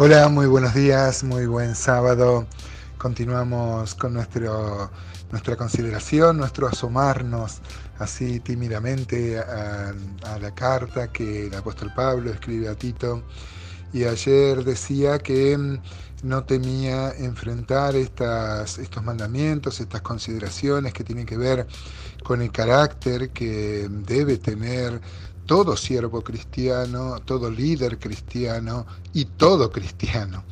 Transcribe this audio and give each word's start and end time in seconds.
Hola, 0.00 0.28
muy 0.28 0.46
buenos 0.46 0.74
días, 0.74 1.24
muy 1.24 1.46
buen 1.46 1.74
sábado. 1.74 2.46
Continuamos 2.98 3.96
con 3.96 4.14
nuestro, 4.14 4.92
nuestra 5.32 5.56
consideración, 5.56 6.36
nuestro 6.36 6.68
asomarnos 6.68 7.60
así 7.98 8.38
tímidamente 8.38 9.40
a, 9.40 9.92
la 10.40 10.54
carta 10.54 11.10
que 11.10 11.48
el 11.48 11.54
apóstol 11.56 11.92
Pablo 11.96 12.30
escribe 12.30 12.68
a 12.68 12.76
Tito. 12.76 13.24
Y 13.92 14.04
ayer 14.04 14.62
decía 14.62 15.18
que 15.18 15.58
mm, 15.58 15.78
no 16.22 16.44
temía 16.44 17.10
enfrentar 17.18 17.96
estas, 17.96 18.78
estos 18.78 19.02
mandamientos, 19.02 19.80
estas 19.80 20.02
consideraciones 20.02 20.92
que 20.92 21.02
tienen 21.02 21.26
que 21.26 21.36
ver 21.36 21.66
con 22.22 22.40
el 22.40 22.52
carácter 22.52 23.30
que 23.30 23.88
debe 23.90 24.38
tener 24.38 25.00
todo 25.48 25.78
siervo 25.78 26.20
cristiano, 26.22 27.20
todo 27.24 27.50
líder 27.50 27.98
cristiano 27.98 28.86
y 29.14 29.24
todo 29.24 29.72
cristiano. 29.72 30.44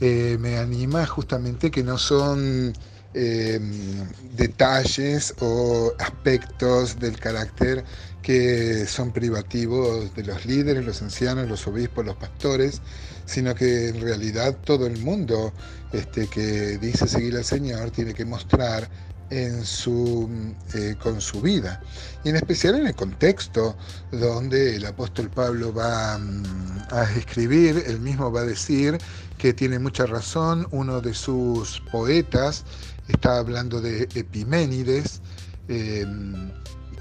Eh, 0.00 0.36
me 0.38 0.58
anima 0.58 1.06
justamente 1.06 1.70
que 1.70 1.82
no 1.82 1.96
son 1.96 2.74
em, 3.14 4.06
detalles 4.36 5.34
o 5.40 5.94
aspectos 5.98 6.98
del 6.98 7.18
carácter 7.18 7.84
que 8.20 8.84
son 8.86 9.12
privativos 9.12 10.14
de 10.14 10.24
los 10.24 10.44
líderes, 10.44 10.84
los 10.84 11.00
ancianos, 11.00 11.48
los 11.48 11.66
obispos, 11.66 12.04
los 12.04 12.16
pastores, 12.16 12.82
sino 13.24 13.54
que 13.54 13.88
en 13.88 14.00
realidad 14.02 14.58
todo 14.62 14.86
el 14.86 14.98
mundo 14.98 15.54
este, 15.92 16.26
que 16.26 16.76
dice 16.78 17.08
seguir 17.08 17.36
al 17.36 17.44
Señor 17.46 17.90
tiene 17.92 18.12
que 18.12 18.26
mostrar 18.26 18.90
en 19.34 19.64
su, 19.64 20.30
eh, 20.74 20.94
con 21.02 21.20
su 21.20 21.40
vida, 21.40 21.82
y 22.22 22.28
en 22.28 22.36
especial 22.36 22.76
en 22.76 22.86
el 22.86 22.94
contexto 22.94 23.76
donde 24.12 24.76
el 24.76 24.86
apóstol 24.86 25.28
Pablo 25.28 25.74
va 25.74 26.16
mm, 26.18 26.78
a 26.92 27.02
escribir, 27.16 27.82
él 27.84 27.98
mismo 27.98 28.30
va 28.30 28.42
a 28.42 28.44
decir 28.44 28.96
que 29.36 29.52
tiene 29.52 29.80
mucha 29.80 30.06
razón, 30.06 30.68
uno 30.70 31.00
de 31.00 31.14
sus 31.14 31.82
poetas 31.90 32.64
está 33.08 33.38
hablando 33.38 33.80
de 33.80 34.08
Epiménides, 34.14 35.20
em, 35.66 36.52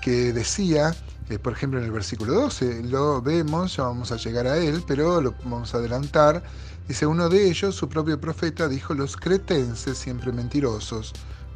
que 0.02 0.34
decía, 0.34 0.96
eh, 1.30 1.38
por 1.38 1.54
ejemplo 1.54 1.78
en 1.78 1.86
el 1.86 1.92
versículo 1.92 2.34
12, 2.34 2.82
lo 2.84 3.22
vemos, 3.22 3.78
ya 3.78 3.84
vamos 3.84 4.12
a 4.12 4.18
llegar 4.18 4.48
a 4.48 4.58
él, 4.58 4.84
pero 4.88 5.22
lo 5.22 5.36
vamos 5.44 5.76
a 5.76 5.78
adelantar, 5.78 6.42
dice 6.88 7.06
uno 7.06 7.30
de 7.30 7.48
ellos, 7.48 7.76
su 7.76 7.88
propio 7.88 8.20
profeta, 8.20 8.68
dijo, 8.68 8.96
los 8.96 9.16
cretenses 9.18 10.00
siempre 10.00 10.32
mentirosos, 10.32 11.14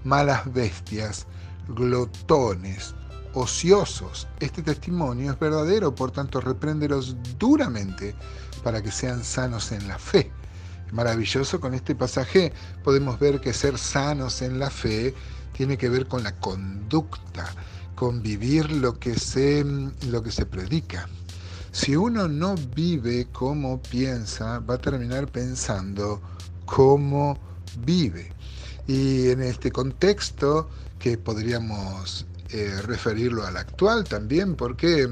malas 0.07 0.51
bestias, 0.53 1.27
glotones, 1.67 2.95
ociosos. 3.33 4.25
Este 4.39 4.63
testimonio 4.63 5.33
es 5.33 5.39
verdadero, 5.39 5.93
por 5.93 6.11
tanto, 6.11 6.39
repréndelos 6.39 7.17
duramente 7.37 8.15
para 8.63 8.81
que 8.81 8.89
sean 8.89 9.21
sanos 9.23 9.73
en 9.73 9.85
la 9.87 9.99
fe. 9.99 10.31
Maravilloso 10.93 11.59
con 11.59 11.73
este 11.73 11.93
pasaje 11.93 12.53
podemos 12.85 13.19
ver 13.19 13.41
que 13.41 13.53
ser 13.53 13.77
sanos 13.77 14.41
en 14.41 14.59
la 14.59 14.69
fe 14.69 15.13
tiene 15.51 15.77
que 15.77 15.89
ver 15.89 16.07
con 16.07 16.23
la 16.23 16.33
conducta, 16.39 17.45
con 17.95 18.21
vivir 18.21 18.71
lo 18.71 18.97
que 18.97 19.19
se, 19.19 19.65
lo 20.09 20.23
que 20.23 20.31
se 20.31 20.45
predica. 20.45 21.09
Si 21.71 21.97
uno 21.97 22.29
no 22.29 22.55
vive 22.73 23.27
como 23.33 23.81
piensa, 23.81 24.59
va 24.59 24.75
a 24.75 24.81
terminar 24.81 25.27
pensando 25.27 26.21
como 26.65 27.37
vive. 27.85 28.36
Y 28.87 29.29
en 29.29 29.41
este 29.41 29.71
contexto, 29.71 30.69
que 30.99 31.17
podríamos 31.17 32.25
eh, 32.49 32.81
referirlo 32.83 33.45
al 33.45 33.57
actual 33.57 34.05
también, 34.05 34.55
porque 34.55 35.09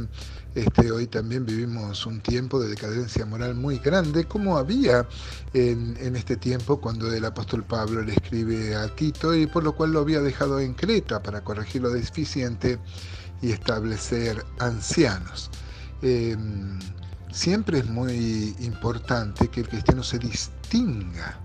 este, 0.55 0.89
hoy 0.89 1.07
también 1.07 1.45
vivimos 1.45 2.05
un 2.05 2.21
tiempo 2.21 2.61
de 2.61 2.69
decadencia 2.69 3.25
moral 3.25 3.55
muy 3.55 3.77
grande, 3.77 4.23
como 4.23 4.57
había 4.57 5.05
en, 5.53 6.15
este 6.15 6.37
tiempo 6.37 6.79
cuando 6.79 7.13
el 7.13 7.25
apóstol 7.25 7.65
Pablo 7.65 8.01
le 8.01 8.13
escribe 8.13 8.73
a 8.73 8.87
Tito 8.87 9.35
y 9.35 9.47
por 9.47 9.65
lo 9.65 9.75
cual 9.75 9.91
lo 9.91 9.99
había 9.99 10.21
dejado 10.21 10.61
en 10.61 10.73
Creta 10.73 11.21
para 11.21 11.43
corregir 11.43 11.81
lo 11.81 11.89
deficiente 11.89 12.79
y 13.41 13.51
establecer 13.51 14.45
ancianos. 14.59 15.51
Em, 16.01 16.79
siempre 17.33 17.79
es 17.79 17.89
muy 17.89 18.55
importante 18.61 19.49
que 19.49 19.59
el 19.59 19.67
cristiano 19.67 20.03
se 20.03 20.19
distinga 20.19 21.44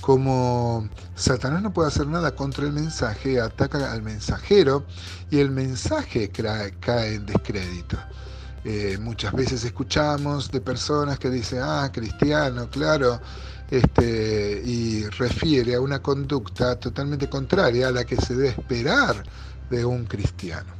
como 0.00 0.88
Satanás 1.14 1.62
no 1.62 1.72
puede 1.72 1.88
hacer 1.88 2.06
nada 2.06 2.34
contra 2.34 2.64
el 2.64 2.72
mensaje, 2.72 3.40
ataca 3.40 3.92
al 3.92 4.02
mensajero 4.02 4.84
y 5.30 5.38
el 5.38 5.50
mensaje 5.50 6.30
cae 6.30 7.14
en 7.14 7.26
descrédito. 7.26 7.98
Eh, 8.64 8.98
muchas 9.00 9.32
veces 9.32 9.64
escuchamos 9.64 10.50
de 10.50 10.60
personas 10.60 11.18
que 11.18 11.30
dicen, 11.30 11.60
ah, 11.62 11.90
cristiano, 11.92 12.68
claro, 12.68 13.20
este, 13.70 14.60
y 14.64 15.06
refiere 15.10 15.76
a 15.76 15.80
una 15.80 16.00
conducta 16.00 16.78
totalmente 16.78 17.28
contraria 17.28 17.88
a 17.88 17.92
la 17.92 18.04
que 18.04 18.16
se 18.16 18.34
debe 18.34 18.48
esperar 18.48 19.22
de 19.70 19.84
un 19.84 20.04
cristiano. 20.04 20.74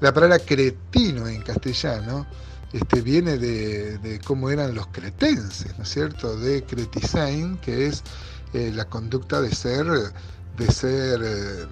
La 0.00 0.12
palabra 0.12 0.38
cretino 0.40 1.26
en 1.26 1.40
castellano 1.42 2.26
este, 2.72 3.00
viene 3.00 3.38
de, 3.38 3.98
de, 3.98 4.18
cómo 4.20 4.50
eran 4.50 4.74
los 4.74 4.88
cretenses, 4.88 5.76
¿no 5.78 5.84
es 5.84 5.88
cierto? 5.88 6.36
De 6.36 6.64
cretisain, 6.64 7.56
que 7.58 7.86
es 7.86 8.02
eh, 8.52 8.70
la 8.74 8.84
conducta 8.84 9.40
de 9.40 9.54
ser, 9.54 9.86
de 9.86 10.70
ser, 10.70 11.22
eh, 11.24 11.66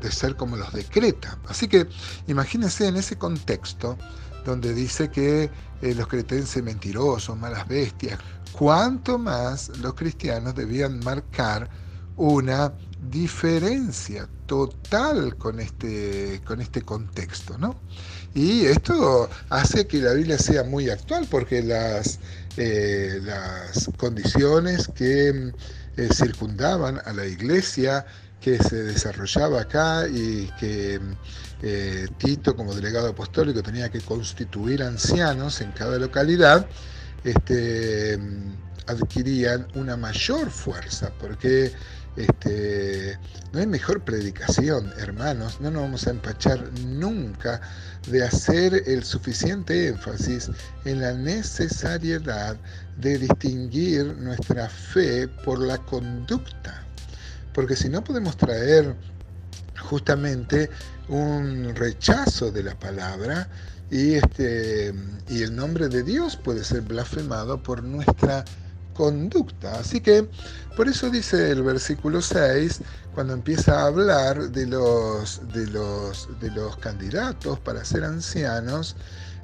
de 0.00 0.10
ser 0.10 0.34
como 0.34 0.56
los 0.56 0.72
decreta. 0.72 1.38
Así 1.46 1.68
que 1.68 1.86
imagínense 2.26 2.86
en 2.88 2.96
ese 2.96 3.18
contexto 3.18 3.98
donde 4.46 4.72
dice 4.72 5.10
que 5.10 5.50
eh, 5.82 5.94
los 5.94 6.06
cretenses 6.06 6.62
mentirosos, 6.62 7.36
malas 7.36 7.68
bestias, 7.68 8.18
cuánto 8.52 9.18
más 9.18 9.68
los 9.80 9.92
cristianos 9.92 10.54
debían 10.54 11.00
marcar 11.00 11.68
una 12.16 12.72
diferencia 13.10 14.26
total 14.46 15.36
con 15.36 15.60
este, 15.60 16.40
con 16.46 16.62
este 16.62 16.80
contexto, 16.80 17.58
¿no? 17.58 17.78
Y 18.34 18.64
esto 18.64 19.28
hace 19.50 19.86
que 19.86 19.98
la 19.98 20.14
Biblia 20.14 20.38
sea 20.38 20.62
muy 20.64 20.88
actual, 20.88 21.26
porque 21.30 21.62
las, 21.62 22.20
las 22.56 23.90
condiciones 23.98 24.88
que 24.94 25.52
eh, 25.96 26.08
circundaban 26.12 27.00
a 27.04 27.12
la 27.12 27.26
iglesia 27.26 28.04
que 28.40 28.58
se 28.58 28.82
desarrollaba 28.82 29.62
acá 29.62 30.06
y 30.08 30.50
que 30.58 31.00
eh, 31.62 32.08
Tito 32.18 32.54
como 32.54 32.74
delegado 32.74 33.08
apostólico 33.08 33.62
tenía 33.62 33.90
que 33.90 34.00
constituir 34.00 34.82
ancianos 34.82 35.60
en 35.60 35.72
cada 35.72 35.98
localidad, 35.98 36.66
este, 37.24 38.18
adquirían 38.86 39.66
una 39.74 39.96
mayor 39.96 40.50
fuerza, 40.50 41.12
porque 41.18 41.72
este, 42.16 43.18
no 43.52 43.60
hay 43.60 43.66
mejor 43.66 44.02
predicación, 44.02 44.92
hermanos, 44.98 45.60
no 45.60 45.70
nos 45.70 45.82
vamos 45.82 46.06
a 46.06 46.10
empachar 46.10 46.62
nunca 46.84 47.60
de 48.08 48.24
hacer 48.24 48.82
el 48.86 49.04
suficiente 49.04 49.88
énfasis 49.88 50.50
en 50.84 51.00
la 51.00 51.12
necesariedad 51.12 52.56
de 52.98 53.18
distinguir 53.18 54.16
nuestra 54.18 54.68
fe 54.68 55.28
por 55.28 55.60
la 55.60 55.78
conducta, 55.78 56.84
porque 57.52 57.76
si 57.76 57.88
no 57.88 58.02
podemos 58.02 58.36
traer 58.36 58.94
justamente 59.78 60.70
un 61.08 61.74
rechazo 61.74 62.50
de 62.50 62.62
la 62.62 62.78
palabra 62.78 63.48
y, 63.90 64.14
este, 64.14 64.92
y 65.28 65.42
el 65.42 65.54
nombre 65.54 65.88
de 65.88 66.02
Dios 66.02 66.36
puede 66.36 66.64
ser 66.64 66.80
blasfemado 66.82 67.62
por 67.62 67.82
nuestra 67.84 68.44
conducta. 68.96 69.78
Así 69.78 70.00
que 70.00 70.28
por 70.76 70.88
eso 70.88 71.10
dice 71.10 71.50
el 71.50 71.62
versículo 71.62 72.20
6, 72.20 72.80
cuando 73.14 73.34
empieza 73.34 73.80
a 73.80 73.86
hablar 73.86 74.50
de 74.50 74.66
los, 74.66 75.40
de 75.52 75.66
los, 75.68 76.28
de 76.40 76.50
los 76.50 76.76
candidatos 76.78 77.58
para 77.60 77.84
ser 77.84 78.04
ancianos, 78.04 78.96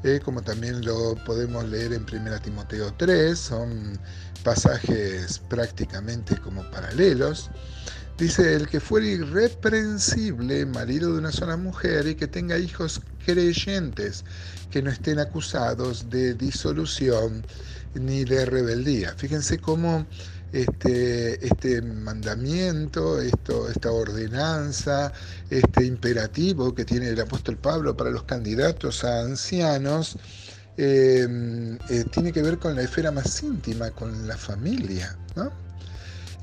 eh, 0.05 0.21
como 0.25 0.43
también 0.43 0.85
lo 0.85 1.15
podemos 1.25 1.65
leer 1.65 1.93
en 1.93 2.03
1 2.03 2.41
Timoteo 2.41 2.93
3, 2.97 3.39
son 3.39 3.99
pasajes 4.43 5.39
prácticamente 5.49 6.37
como 6.39 6.69
paralelos. 6.71 7.51
Dice, 8.19 8.55
el 8.55 8.69
que 8.69 8.79
fuera 8.79 9.07
irreprensible, 9.07 10.67
marido 10.67 11.13
de 11.13 11.19
una 11.19 11.33
sola 11.33 11.57
mujer, 11.57 12.07
y 12.07 12.15
que 12.15 12.27
tenga 12.27 12.59
hijos 12.59 13.01
creyentes, 13.25 14.25
que 14.71 14.83
no 14.83 14.91
estén 14.91 15.19
acusados 15.19 16.11
de 16.11 16.35
disolución 16.35 17.45
ni 17.95 18.25
de 18.25 18.45
rebeldía. 18.45 19.15
Fíjense 19.17 19.59
cómo 19.59 20.07
este, 20.53 21.45
este 21.45 21.81
mandamiento, 21.83 23.21
esto, 23.21 23.69
esta 23.69 23.91
ordenanza, 23.91 25.13
este 25.51 25.87
imperativo 25.87 26.75
que 26.75 26.85
tiene 26.85 27.09
el 27.09 27.21
apóstol 27.21 27.57
Pablo 27.57 27.97
para 27.97 28.11
los 28.11 28.25
candidatos 28.25 29.05
a 29.05 29.23
ancianos, 29.23 30.17
em, 30.77 31.79
eh, 31.89 32.05
tiene 32.13 32.33
que 32.33 32.43
ver 32.43 32.59
con 32.59 32.77
la 32.77 32.83
esfera 32.83 33.11
más 33.11 33.43
íntima, 33.43 33.91
con 33.91 34.27
la 34.27 34.37
familia. 34.37 35.17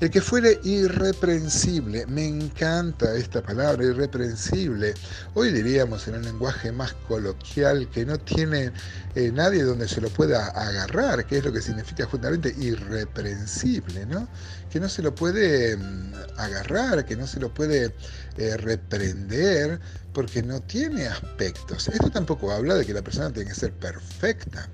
El 0.00 0.10
que 0.10 0.22
fuere 0.22 0.58
irreprensible, 0.64 2.06
me 2.06 2.26
encanta 2.26 3.14
esta 3.14 3.42
palabra, 3.42 3.84
irreprensible. 3.84 4.94
Hoy 5.34 5.52
diríamos 5.52 6.08
en 6.08 6.14
un 6.14 6.22
lenguaje 6.22 6.72
más 6.72 6.94
coloquial 7.06 7.86
que 7.90 8.06
no 8.06 8.16
tiene 8.16 8.72
eh, 9.14 9.30
nadie 9.30 9.62
donde 9.62 9.86
se 9.86 10.00
lo 10.00 10.08
pueda 10.08 10.46
agarrar, 10.46 11.26
que 11.26 11.36
es 11.36 11.44
lo 11.44 11.52
que 11.52 11.60
significa 11.60 12.06
justamente 12.06 12.54
irreprensible, 12.58 14.06
¿no? 14.06 14.26
Que 14.70 14.80
no 14.80 14.88
se 14.88 15.02
lo 15.02 15.14
puede 15.14 15.76
mm, 15.76 16.14
agarrar, 16.38 17.04
que 17.04 17.14
no 17.14 17.26
se 17.26 17.38
lo 17.38 17.52
puede 17.52 17.94
eh, 18.38 18.56
reprender, 18.56 19.80
porque 20.14 20.42
no 20.42 20.62
tiene 20.62 21.08
aspectos. 21.08 21.88
Esto 21.88 22.10
tampoco 22.10 22.50
habla 22.52 22.76
de 22.76 22.86
que 22.86 22.94
la 22.94 23.02
persona 23.02 23.30
tiene 23.34 23.50
que 23.50 23.54
ser 23.54 23.74
perfecta. 23.74 24.66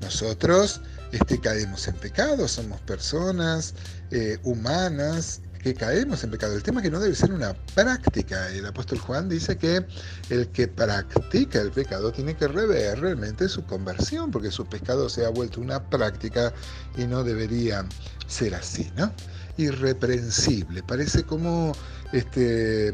Nosotros 0.00 0.80
este, 1.14 1.38
caemos 1.38 1.86
en 1.86 1.94
pecado, 1.94 2.48
somos 2.48 2.80
personas 2.80 3.74
eh, 4.10 4.38
humanas 4.42 5.40
que 5.62 5.72
caemos 5.72 6.24
en 6.24 6.30
pecado. 6.30 6.56
El 6.56 6.62
tema 6.64 6.80
es 6.80 6.84
que 6.84 6.90
no 6.90 6.98
debe 6.98 7.14
ser 7.14 7.32
una 7.32 7.54
práctica. 7.74 8.50
El 8.50 8.66
apóstol 8.66 8.98
Juan 8.98 9.28
dice 9.28 9.56
que 9.56 9.86
el 10.28 10.48
que 10.48 10.66
practica 10.66 11.60
el 11.60 11.70
pecado 11.70 12.10
tiene 12.10 12.36
que 12.36 12.48
rever 12.48 13.00
realmente 13.00 13.48
su 13.48 13.64
conversión, 13.64 14.32
porque 14.32 14.50
su 14.50 14.66
pecado 14.66 15.08
se 15.08 15.24
ha 15.24 15.28
vuelto 15.28 15.60
una 15.60 15.88
práctica 15.88 16.52
y 16.96 17.06
no 17.06 17.22
debería 17.22 17.86
ser 18.26 18.56
así, 18.56 18.90
¿no? 18.96 19.12
Irreprensible. 19.56 20.82
Parece 20.82 21.22
como 21.22 21.72
este, 22.12 22.92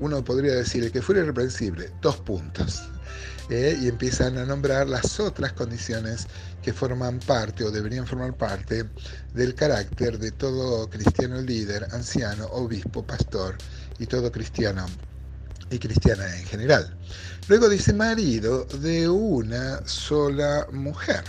uno 0.00 0.24
podría 0.24 0.54
decir, 0.54 0.84
el 0.84 0.90
que 0.90 1.02
fuera 1.02 1.20
irreprensible, 1.20 1.90
dos 2.00 2.16
puntos. 2.16 2.82
¿Eh? 3.50 3.76
y 3.80 3.88
empiezan 3.88 4.38
a 4.38 4.44
nombrar 4.44 4.88
las 4.88 5.20
otras 5.20 5.52
condiciones 5.52 6.26
que 6.62 6.72
forman 6.72 7.18
parte 7.18 7.64
o 7.64 7.70
deberían 7.70 8.06
formar 8.06 8.36
parte 8.36 8.84
del 9.34 9.54
carácter 9.54 10.18
de 10.18 10.32
todo 10.32 10.88
cristiano 10.90 11.40
líder, 11.40 11.86
anciano, 11.92 12.46
obispo, 12.46 13.06
pastor 13.06 13.56
y 13.98 14.06
todo 14.06 14.30
cristiano 14.30 14.86
y 15.70 15.78
cristiana 15.78 16.36
en 16.36 16.44
general. 16.46 16.96
Luego 17.48 17.68
dice 17.68 17.92
marido 17.92 18.64
de 18.64 19.08
una 19.08 19.86
sola 19.86 20.66
mujer. 20.72 21.24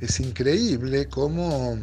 Es 0.00 0.20
increíble 0.20 1.08
cómo 1.08 1.76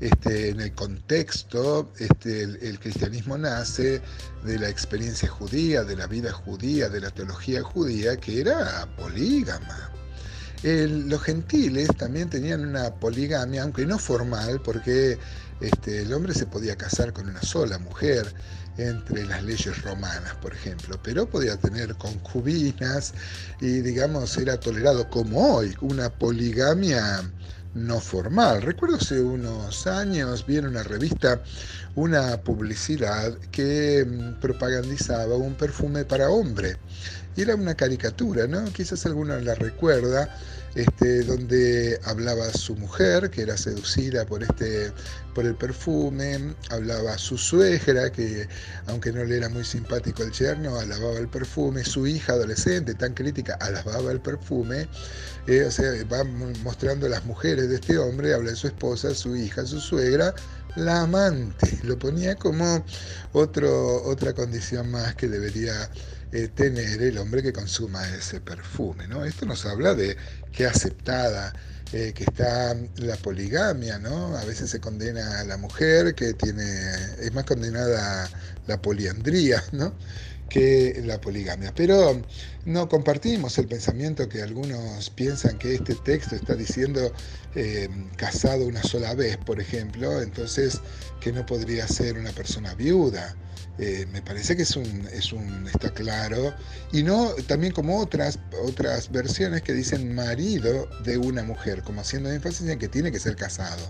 este, 0.00 0.50
en 0.50 0.60
el 0.60 0.72
contexto, 0.74 1.92
este, 1.98 2.42
el, 2.42 2.78
cristianismo 2.78 3.38
nace 3.38 4.02
de 4.44 4.58
la 4.58 4.68
experiencia 4.68 5.28
judía, 5.28 5.84
de 5.84 5.96
la 5.96 6.06
vida 6.06 6.32
judía, 6.32 6.88
de 6.88 7.00
la 7.00 7.10
teología 7.10 7.62
judía, 7.62 8.16
que 8.16 8.40
era 8.40 8.86
polígama. 8.96 9.90
los 10.62 11.22
gentiles 11.22 11.88
también 11.96 12.28
tenían 12.28 12.66
una 12.66 12.94
poligamia, 12.94 13.62
aunque 13.62 13.86
no 13.86 13.98
formal, 13.98 14.60
porque 14.62 15.18
este, 15.60 16.02
el 16.02 16.12
hombre 16.12 16.34
se 16.34 16.46
podía 16.46 16.76
casar 16.76 17.12
con 17.12 17.28
una 17.28 17.40
sola 17.42 17.78
mujer 17.78 18.34
entre 18.78 19.24
las 19.24 19.42
leyes 19.42 19.82
romanas, 19.82 20.34
por 20.42 20.52
ejemplo, 20.52 21.00
pero 21.02 21.26
podía 21.26 21.56
tener 21.56 21.94
concubinas 21.96 23.14
y, 23.60 23.80
digamos, 23.80 24.36
era 24.36 24.60
tolerado 24.60 25.08
como 25.08 25.56
hoy, 25.56 25.74
una 25.80 26.10
poligamia 26.10 27.22
no 27.76 28.00
formal. 28.00 28.62
Recuerdo 28.62 28.96
hace 28.96 29.20
unos 29.20 29.86
años 29.86 30.46
vi 30.46 30.56
en 30.56 30.66
una 30.66 30.82
revista 30.82 31.42
una 31.94 32.38
publicidad 32.38 33.36
que 33.50 34.04
mm, 34.04 34.40
propagandizaba 34.40 35.36
un 35.36 35.54
perfume 35.54 36.04
para 36.04 36.30
hombre. 36.30 36.76
Y 37.36 37.42
era 37.42 37.54
una 37.54 37.74
caricatura, 37.74 38.46
¿no? 38.46 38.64
Quizás 38.72 39.04
alguno 39.04 39.38
la 39.40 39.54
recuerda, 39.54 40.34
este, 40.74 41.22
donde 41.22 41.98
hablaba 42.04 42.50
su 42.52 42.74
mujer, 42.76 43.30
que 43.30 43.42
era 43.42 43.56
seducida 43.56 44.24
por, 44.26 44.42
este, 44.42 44.92
por 45.34 45.44
el 45.46 45.54
perfume, 45.54 46.54
hablaba 46.70 47.16
su 47.18 47.36
suegra, 47.36 48.10
que 48.10 48.48
aunque 48.86 49.12
no 49.12 49.24
le 49.24 49.36
era 49.38 49.48
muy 49.48 49.64
simpático 49.64 50.22
el 50.22 50.32
yerno, 50.32 50.78
alababa 50.78 51.18
el 51.18 51.28
perfume, 51.28 51.84
su 51.84 52.06
hija 52.06 52.34
adolescente, 52.34 52.94
tan 52.94 53.14
crítica, 53.14 53.54
alababa 53.60 54.12
el 54.12 54.20
perfume, 54.20 54.88
eh, 55.46 55.64
o 55.64 55.70
sea, 55.70 55.92
va 56.12 56.24
mostrando 56.24 57.08
las 57.08 57.24
mujeres 57.24 57.68
de 57.68 57.76
este 57.76 57.98
hombre, 57.98 58.34
habla 58.34 58.50
de 58.50 58.56
su 58.56 58.66
esposa, 58.66 59.14
su 59.14 59.36
hija, 59.36 59.64
su 59.66 59.80
suegra, 59.80 60.34
la 60.76 61.02
amante, 61.02 61.78
lo 61.84 61.98
ponía 61.98 62.36
como 62.36 62.84
otro, 63.32 64.02
otra 64.04 64.34
condición 64.34 64.90
más 64.90 65.14
que 65.14 65.26
debería 65.26 65.90
eh, 66.32 66.48
tener 66.48 67.02
el 67.02 67.18
hombre 67.18 67.42
que 67.42 67.52
consuma 67.52 68.06
ese 68.08 68.40
perfume. 68.40 69.06
¿no? 69.06 69.24
Esto 69.24 69.46
nos 69.46 69.64
habla 69.66 69.94
de 69.94 70.16
qué 70.52 70.66
aceptada 70.66 71.52
eh, 71.92 72.12
que 72.14 72.24
está 72.24 72.76
la 72.96 73.16
poligamia, 73.16 73.98
¿no? 73.98 74.36
A 74.36 74.44
veces 74.44 74.70
se 74.70 74.80
condena 74.80 75.40
a 75.40 75.44
la 75.44 75.56
mujer 75.56 76.16
que 76.16 76.34
tiene, 76.34 76.64
es 77.20 77.32
más 77.32 77.44
condenada 77.44 78.28
la 78.66 78.82
poliandría, 78.82 79.62
¿no? 79.72 79.94
que 80.48 81.02
la 81.04 81.20
poligamia. 81.20 81.72
Pero 81.74 82.22
no 82.64 82.88
compartimos 82.88 83.58
el 83.58 83.66
pensamiento 83.66 84.28
que 84.28 84.42
algunos 84.42 85.10
piensan 85.10 85.58
que 85.58 85.74
este 85.74 85.94
texto 85.94 86.36
está 86.36 86.54
diciendo 86.54 87.12
eh, 87.54 87.88
casado 88.16 88.66
una 88.66 88.82
sola 88.82 89.14
vez, 89.14 89.36
por 89.38 89.60
ejemplo, 89.60 90.20
entonces 90.22 90.80
que 91.20 91.32
no 91.32 91.44
podría 91.46 91.86
ser 91.88 92.18
una 92.18 92.32
persona 92.32 92.74
viuda. 92.74 93.36
Eh, 93.78 94.06
me 94.10 94.22
parece 94.22 94.56
que 94.56 94.62
es 94.62 94.74
un, 94.74 95.06
es 95.12 95.32
un, 95.32 95.66
está 95.66 95.90
claro, 95.90 96.54
y 96.92 97.02
no 97.02 97.32
también 97.46 97.72
como 97.74 98.00
otras, 98.00 98.38
otras 98.64 99.10
versiones 99.12 99.62
que 99.62 99.74
dicen 99.74 100.14
marido 100.14 100.88
de 101.04 101.18
una 101.18 101.42
mujer, 101.42 101.82
como 101.82 102.00
haciendo 102.00 102.30
énfasis 102.30 102.68
en 102.68 102.78
que 102.78 102.88
tiene 102.88 103.12
que 103.12 103.18
ser 103.18 103.36
casado. 103.36 103.82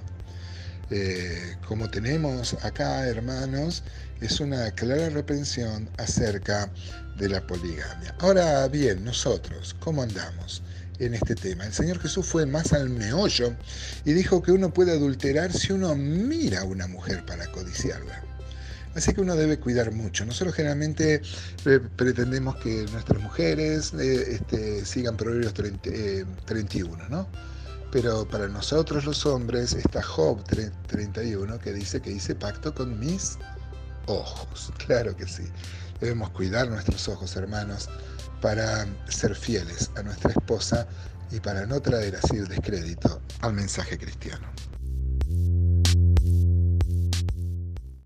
Eh, 0.91 1.57
como 1.67 1.89
tenemos 1.91 2.55
acá, 2.65 3.07
hermanos, 3.07 3.85
es 4.21 4.41
una 4.41 4.71
clara 4.73 5.09
reprensión 5.11 5.89
acerca 5.99 6.71
de 7.17 7.29
la 7.29 7.47
poligamia. 7.47 8.15
Ahora 8.19 8.67
bien, 8.69 9.05
nosotros, 9.05 9.75
¿cómo 9.81 10.03
andamos? 10.03 10.63
en 10.99 11.15
este 11.15 11.35
tema. 11.35 11.67
El 11.67 11.75
Señor 11.75 12.01
Jesús 12.01 12.27
fue 12.27 12.47
más 12.47 12.73
al 12.73 12.89
meollo 12.89 13.55
y 14.05 14.13
dijo 14.13 14.43
que 14.43 14.53
uno 14.53 14.73
puede 14.73 14.93
adulterar 14.93 15.53
si 15.53 15.73
uno 15.73 15.95
mira 15.95 16.61
a 16.61 16.65
una 16.65 16.87
mujer 16.87 17.25
para 17.27 17.47
codiciarla. 17.53 18.23
Así 18.97 19.13
que 19.13 19.21
uno 19.21 19.37
debe 19.37 19.59
cuidar 19.59 19.93
mucho. 19.93 20.25
Nosotros 20.25 20.55
generalmente 20.55 21.21
eh, 21.67 21.81
pretendemos 21.97 22.57
que 22.57 22.87
nuestras 22.91 23.23
mujeres 23.23 23.93
eh, 23.93 24.37
este, 24.37 24.87
sigan 24.87 25.19
Proverbios 25.19 25.53
31, 25.53 27.09
¿no? 27.11 27.29
Pero 27.93 28.27
para 28.27 28.49
nosotros 28.49 29.05
los 29.05 29.27
hombres 29.27 29.75
está 29.75 30.03
Job 30.03 30.43
31 30.87 31.59
que 31.59 31.73
dice 31.75 32.01
que 32.01 32.11
hice 32.11 32.35
pacto 32.35 32.75
con 32.75 32.99
mis 32.99 33.39
ojos. 34.07 34.73
Claro 34.87 35.15
que 35.15 35.27
sí. 35.27 35.45
Debemos 36.01 36.31
cuidar 36.31 36.69
nuestros 36.69 37.07
ojos, 37.09 37.37
hermanos, 37.37 37.91
para 38.41 38.87
ser 39.09 39.35
fieles 39.35 39.91
a 39.97 40.03
nuestra 40.03 40.31
esposa 40.31 40.87
y 41.31 41.41
para 41.41 41.67
no 41.67 41.81
traer 41.81 42.17
así 42.17 42.37
el 42.37 42.49
descrédito 42.49 43.21
al 43.41 43.53
mensaje 43.53 43.99
cristiano. 43.99 44.56